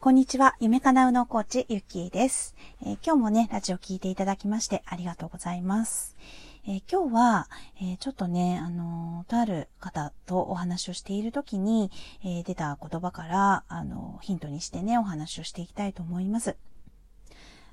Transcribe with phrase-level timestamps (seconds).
[0.00, 0.54] こんにちは。
[0.60, 6.16] 夢かなうのコーチ、ゆきーです、えー、今日もね、ラジオ聞いていただきましてありがとうございます。
[6.68, 7.48] えー、今日は、
[7.80, 11.90] えー、ちょっとね、あのとある方とお話をしている時に、
[12.24, 16.56] え出た言葉から、あのヒントにしてね、お話をしていきたいと思います。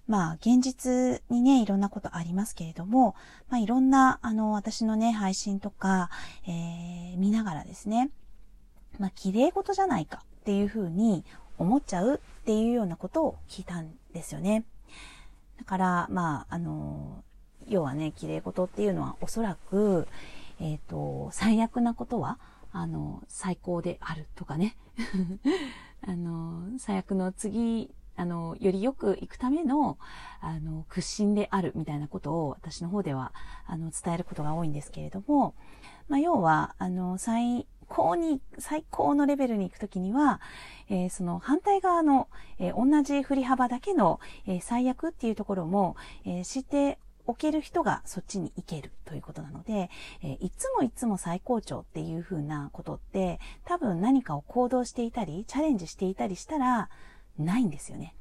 [0.08, 3.14] まあ、現実にね、いろんなことありますけれども、
[3.50, 6.10] まあ、いろんな、あの、私のね、配信とか、
[6.48, 8.10] え見ながらですね、
[8.98, 11.24] まあ、綺麗事じゃないかっていうふうに
[11.58, 14.64] 思っちゃうっていうようなことを聞いたんですよね。
[15.58, 17.24] だから、まあ、あの、
[17.68, 20.08] 要はね、綺麗事っていうのはおそらく、
[20.60, 22.40] えっ、ー、と、最悪なことは、
[22.72, 24.76] あの、最高であるとかね。
[26.06, 29.98] あの、最悪の次、あの、よりよく行くための、
[30.40, 33.34] あの、屈伸であるみたいなことを私の方では、
[33.66, 35.56] あの、伝えることが多いんですけれども、
[36.08, 40.42] まあ、要は、あの、最高に、最高のレベルに行くときには、
[40.90, 42.28] えー、その反対側の、
[42.60, 49.90] えー、同じ振り幅だけの、えー、最悪っていうところも、え知っておける人がそっちに行けるということなので、
[50.22, 56.90] えいつもいつも最高潮っていうふうなことって多分何かを行動していたり、チャレンジしていたりしたら
[57.40, 58.14] ないんですよね。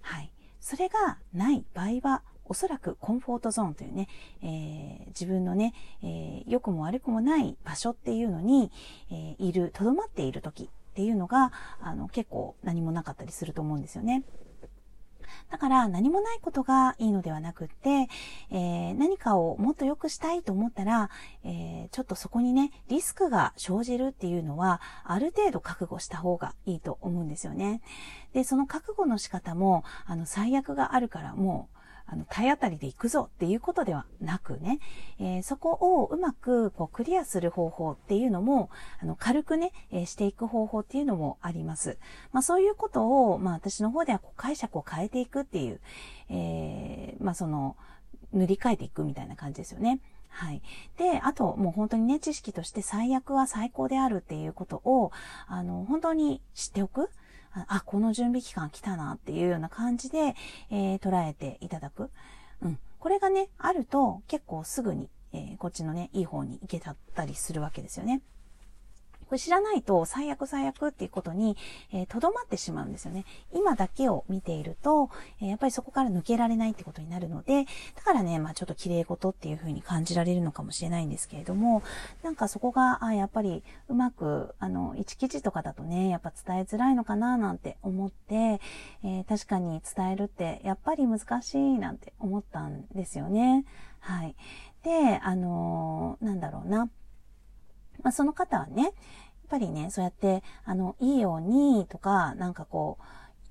[0.00, 0.32] はい。
[0.58, 4.08] それがない場合はおそらくコンフォートゾーンというね、
[4.42, 8.70] えー、自分のね、えー、良くも悪くもない場所っていうのに、
[9.10, 14.24] えー、いる、とどまっている時っていうのが、あの、結構何もなかったりすると思うんですよね。
[15.50, 18.08] だから何もないことがいいのではなくって、
[18.50, 21.10] えー、何かをもっと良くしたいと思ったら、
[21.44, 27.80] えー、ちょっとそこにね、リスクが生じるっていうのは、ある程度覚悟した方がいいと思うんですよね。
[28.32, 31.77] で、その覚悟の仕方も、あの、最悪があるからもう、
[32.10, 34.80] あの、体当たりで行くぞっていうことではなくね、
[35.18, 41.98] えー、そこをうまくこうクリアする方法っていうのも、あの、軽くね、えー、していく方法っていうのもあります。
[42.32, 45.80] まあそういうことを、まあ私の方ではこう解釈を変えていくっていう、
[46.30, 47.76] えー、まあその、
[48.32, 50.00] 塗り替えていくみたいな感じですよね。
[50.30, 50.62] はい。
[50.96, 55.10] で、あと、もう本当にね、知識として最悪は最高であるっていうことを、
[55.46, 57.10] あの、本当に知っておく。
[57.52, 60.34] あ、この準備期間来たなっていうような感じで、
[60.70, 62.10] えー、捉えていただく。
[62.62, 62.78] うん。
[62.98, 68.22] これがね、あると結構すぐに、えー、こっちのね、いい方に行けたったりするわけですよね。
[69.28, 71.56] これ知らないと最悪最悪っていうことに、
[71.92, 73.24] えー、とどまってしまうんですよね。
[73.52, 81.82] 今だけを見ていると、えー、やっぱりそこから抜けられないってことになるので、だからね、まあちょっと綺麗事っていう風に感じられるのかもしれないんですけれども、
[82.22, 88.60] なんかそこが、あやっぱりうまく、あの、一記事とかだとね、やっぱ伝えづらいのかななんて思って、
[89.04, 93.64] えー、確かに伝えるってやっぱり難しいなんて思ったんですよね。
[94.00, 94.34] はい。
[94.82, 96.88] で、あのー、なんだろうな。
[98.08, 98.92] まあ、その方はね、やっ
[99.50, 102.96] ぱりね、そうやって、あの、いいようにとか、なんかこ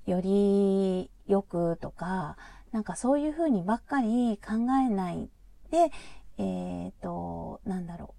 [0.04, 2.36] う、よりよくとか、
[2.72, 4.54] なんかそういうふうにばっかり考
[4.84, 5.30] えない
[5.70, 5.92] で、
[6.38, 8.16] えっ、ー、と、なんだろ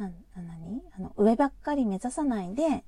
[0.00, 0.02] う。
[0.02, 0.08] な、
[0.42, 2.82] なにあの、上ばっかり目指さないで、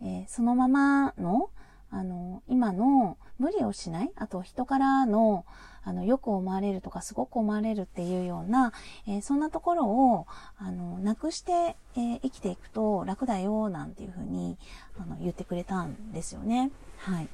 [0.00, 1.50] えー、そのままの、
[1.90, 5.44] あの、今の無理をしない、あと人からの、
[5.82, 8.72] あの、よく思われるとか、すごく思われるっていうような、
[9.06, 10.26] えー、そんなところを、
[10.58, 14.58] あの、なくして、えー、生きていくと楽だよ、なんていうふうに、
[14.98, 16.70] あの、言ってくれたんですよね。
[16.98, 17.28] はい。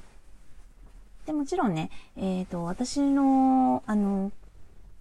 [1.25, 4.31] で、もちろんね、えっ、ー、と、私の、あの、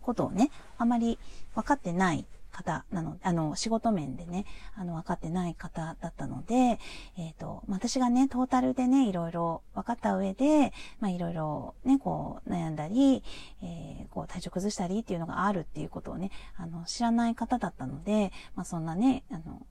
[0.02, 1.18] ことをね、あまり
[1.54, 2.24] 分かってない
[2.56, 6.78] 方なの、あの、仕事面でね、あの、分かってない方だったので、
[7.18, 13.22] えっ、ー、と、私がね、トータルでね、いろいろ分かった上で、まあ、いろいろね、こう、悩んだり、
[13.62, 19.66] えー、こう、体調崩したりっていうのがあるっていうことをね、あの、知らない方だったので、まあ、そんなね、あの、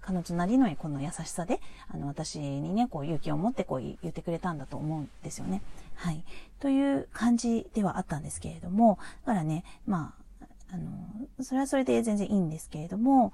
[0.00, 5.62] 彼女なりのこの優しさで、あの、私にね、こう勇気を持ってこう言ってくれたんだと思うんですよね。
[5.96, 6.24] はい。
[6.60, 10.25] という感じではあったんですけれども、だからね、まあ、
[10.70, 13.32] あの、それはそれで全然いいんですけれども、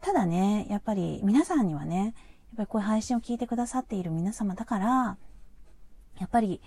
[0.00, 2.14] ただね、やっぱり皆さんにはね、やっ
[2.56, 5.16] ぱりこういう配信を聞いてくださっている皆様だから、
[6.18, 6.60] やっぱり、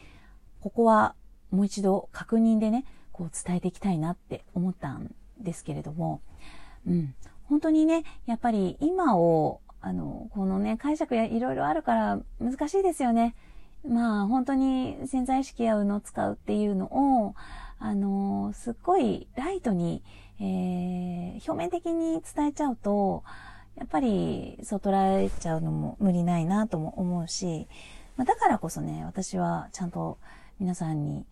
[0.59, 1.15] ここは
[1.51, 6.21] もう一度確認でね、こう伝えていきたいなって思ったんですけれども、
[6.86, 7.15] うん。
[7.44, 13.36] 本当にね、やっぱり今を、あの、このね、解釈やいろいろあるから難しいですよね。
[13.88, 16.86] まあ、本当に潜在意識やうのを使うっていうの
[17.27, 17.36] を、
[17.79, 20.03] あの、すっごいライトに、
[20.39, 23.24] えー、表面的に伝えちゃうと、
[23.75, 27.68] やっぱりそう捉えちゃうのも無理ないなとも思うし、
[28.15, 30.18] まあ、だからこそね、私はちゃんと
[30.59, 31.25] 皆さんに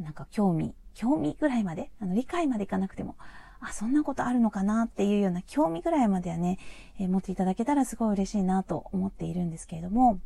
[0.00, 3.16] なんか興味、興味ぐらいまで、あの理解までいかなくても、
[3.60, 6.58] あ、そんなことあるのかなっていうような興味ぐらいまではね、
[6.98, 10.18] えー、持っていただけたらすごい嬉しいなと思っているんですけれども、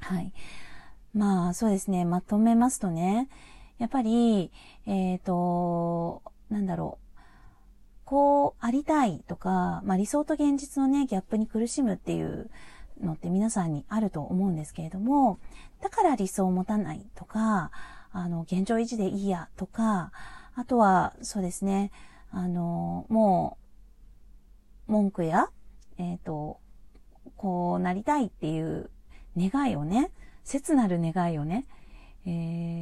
[0.00, 0.32] はい。
[1.14, 3.28] まあそうですね、まとめますとね、
[3.78, 4.52] やっぱり、
[4.86, 7.04] えっ、ー、と、なんだろう。
[8.04, 12.50] こうありたいとか、まあ理想と現実のね、ギャップに苦しむっていう
[13.00, 15.38] のって皆さんにあると思うんですけれども、
[15.80, 17.70] だから理想を持たないとか、
[18.12, 20.12] あの、現状維持でいいやとか、
[20.54, 21.90] あとは、そうですね、
[22.30, 23.58] あの、も
[24.88, 25.48] う、文句や、
[25.98, 26.60] えっ、ー、と、
[27.36, 28.90] こうなりたいっていう
[29.36, 30.10] 願いをね、
[30.44, 31.66] 切なる願いをね、
[32.26, 32.73] えー、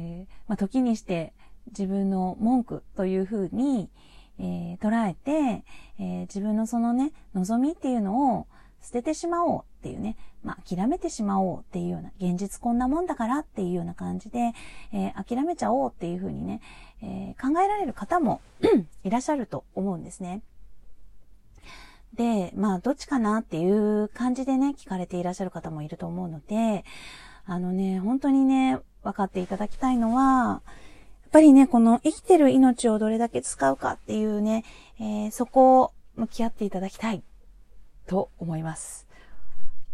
[0.53, 1.33] まあ、時にして
[1.69, 3.89] 自分の文句というふうに、
[4.37, 5.63] えー、捉えて、
[5.97, 8.45] えー、自分のそのね、望みっていうのを
[8.79, 14.53] 捨ててしまおうっていうね、まあ、諦めてしまおうっていうような、現実こんなもんだからっていうような感じで、
[14.93, 16.61] えー、諦めちゃおうっていうふうにね、
[17.01, 18.39] え考えられる方も
[19.03, 20.43] いらっしゃると思うんですね。
[22.13, 26.85] で、まあ、どっちかなっていう感じでね、聞かれていらっしゃる方もいると思うので、
[27.45, 30.61] あのね、本当にね、分かっていただきたいのは、
[31.23, 34.63] やっぱりね、この生きてる命をどれだけ使うかっていうね、
[34.99, 37.23] えー、そこを向き合っていただきたい
[38.07, 39.07] と思います。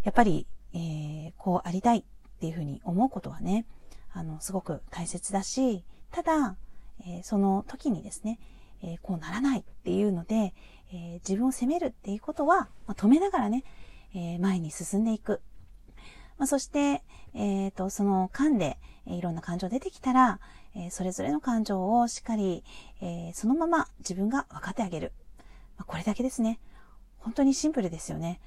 [0.04, 2.04] やっぱり、えー、こうありたいっ
[2.40, 3.66] ていうふうに思うことはね、
[4.12, 6.56] あの、すごく大切だし、ただ、
[7.02, 8.40] えー、その時にですね、
[8.82, 10.54] えー、こうならないっていうので、
[10.92, 13.64] えー、自分を責めるっていうことは、まあ、止めながらね、
[14.16, 15.42] え前に進んでいく。
[16.40, 17.04] まあ、そして、
[17.36, 20.40] えっ、と、その間で、えいろんな感情出てきたら、
[20.76, 22.64] えそれぞれの感情をしっかり、
[23.02, 25.12] えそのまま自分が分かってあげる。
[25.78, 26.60] まあ、これだけですね。
[27.18, 28.40] 本当にシンプルですよね。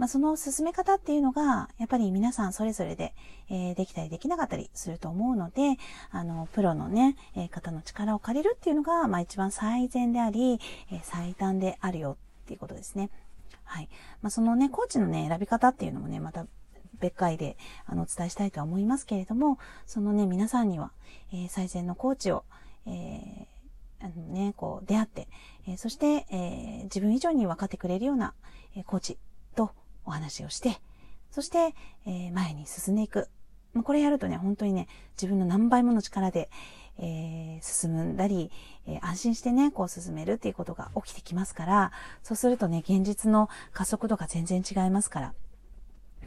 [0.00, 3.14] まあ、その進め方っていうのが、やっぱり皆さんそれぞれで、
[3.50, 5.76] えー、できたりできなかったりすると思うので、
[6.10, 10.58] あの、プロのね、えー、方の力を借りるっていうのが、まあ、一番最善であり、
[10.90, 13.10] えー、最短であるよっていうことですね。
[13.64, 13.90] はい。
[14.22, 16.46] まあ、そのね、コーチのね、選び方っていうのもね、また
[17.00, 17.56] 別回で、
[17.86, 20.92] あの、お伝えしたいとは思いますけれども、そのね、皆さんには、
[21.32, 22.44] え最善のコーチを、
[22.86, 23.60] えー
[24.02, 25.28] あのね、こう、出会って、
[25.68, 28.32] えそして、え自分以上に分かってくれるような、
[28.74, 29.18] えコーチ
[29.54, 29.72] と
[30.06, 30.80] お話をして、
[31.30, 31.74] そして、
[32.06, 33.28] え前に進んでいく。
[33.84, 36.50] これやるとね、本当にね、自分の何倍もの力で、
[36.98, 38.50] え、進んだり、
[38.86, 41.92] え、安心してね、こう進めるっていうことが起きてきますから、
[42.22, 45.34] そうするとね、現実の加速度が全然違いますから、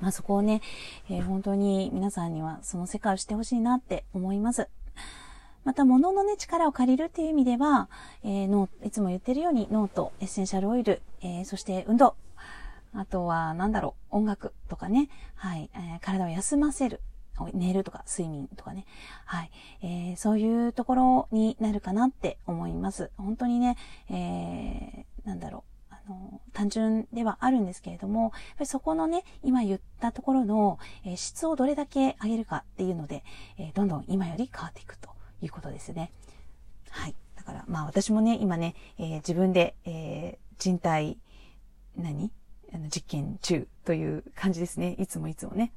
[0.02, 0.62] まあそこをね、
[1.10, 4.68] えー、本当に皆さんにはその世界をしてほしいなって思います。
[5.64, 7.88] また、物のね、力を借りるっていう意味では、
[8.24, 12.16] えー、ノいつも言ってるように、ノート、エッセンシャルオイル、えー、そして運動、
[12.94, 17.00] あとは、なんだろう、音楽とかね、はい、えー、体を休ませる、
[17.54, 18.86] 寝るとか睡眠とかね、
[19.26, 19.52] はい、
[19.82, 23.10] えー、そういうところになるかなって思います。
[23.18, 23.78] 本当にね、
[24.10, 25.73] えー、なんだろう、
[26.10, 33.24] の、単純ではあるんですけれども、やっぱりそこのね、今言ったところの、え、質をどれだけ上げるかっていうので、
[33.58, 35.10] え、どんどん今より変わっていくと
[35.42, 36.12] いうことですね。
[36.90, 37.16] はい。
[37.36, 41.18] だから、まあ私もね、今ね、えー、自分で、えー、人体、
[41.96, 42.32] 何？
[42.74, 44.94] あの実験中という感じですね。
[44.94, 45.72] いつもいつもね。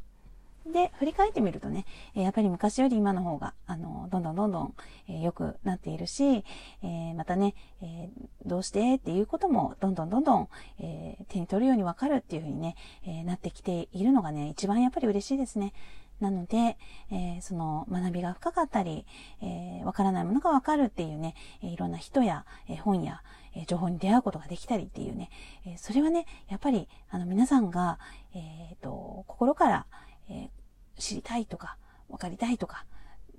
[0.72, 4.74] で、振り返ってみるとね、やっぱり昔より今の方が、あの、どんどんどんどん、
[5.08, 6.44] え良くなっているし、
[6.82, 8.10] えまたね、え
[8.44, 10.48] どうしてっていうことも、どんどんどんどん、
[10.80, 15.72] え手に取るようにわかるっていうふうにね、えなってきているのがね、一番やっぱり嬉しいですね。
[16.20, 16.78] なので、
[17.10, 19.04] えー、その学びが深かったり、
[19.42, 23.22] えー、わからないものがわかるっていうね、えいろんな人や、え本や、
[23.54, 25.30] え情報に出会うことができたりっていうね、
[25.66, 27.98] えーそれはね、やっぱり、あの、皆さんが、
[28.34, 29.86] えっ、と、心から、
[30.28, 30.50] え
[30.98, 31.76] 知りたいとか、
[32.08, 32.84] わかりたいとか、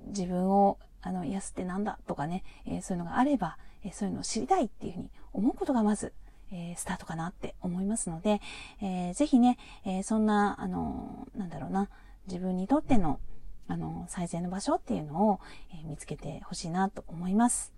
[0.08, 6.13] 自分を、あの、癒すってなんだとかね、えそういうのがあれば、えそういうのを知りたいっていうふうに思うことがまず、
[6.51, 8.41] えスタートかなって思いますので、
[8.82, 11.89] えー、ぜひね、えそんな、あのなんだろうな、
[12.27, 13.20] 自分にとっての、
[13.67, 15.39] あの、最善の場所っていうのを、
[15.74, 17.76] え、見つけてほしいなと思います。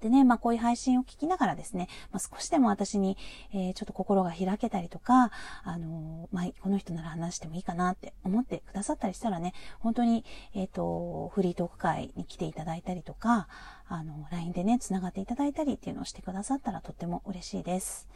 [0.00, 3.16] でね、まあこういう配信を聞きながらですね、まあ、少しでも私に、
[3.52, 5.30] えー、ちょっと心が開けたりとか、
[5.64, 10.24] あのー、まあこの人なら話してもいいかなって思ってくださったりしたらね、本当に、
[10.54, 13.48] えっ、ー、と、フリートーク会に来ていただいたりとか、
[13.88, 18.08] あの、LINE でね、繋がっていただいたりっていうのをしてくださったらとっても嬉しいです。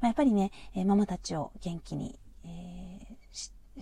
[0.00, 2.90] まあ、やっぱりね、えママたちを元気に、え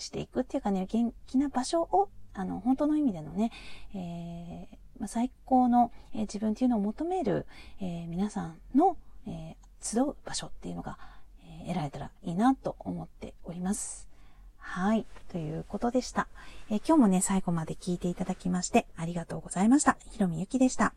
[0.00, 3.50] していくっていうかね、元気な場所を、あの、本当の意味でのね、
[3.94, 4.57] えー、
[5.08, 7.46] 最高の、えー、自分っていうのを求める、
[7.80, 8.96] えー、皆さんの、
[9.26, 10.98] え集う場所っていうのが、
[11.42, 14.08] え得られたらいいなと思っております。
[14.58, 15.06] はい。
[15.30, 16.28] ということでした。
[16.70, 19.96] え今日もね、最後まで聞いていただきましてありがとうございました。
[20.10, 20.94] ひろみゆきでした。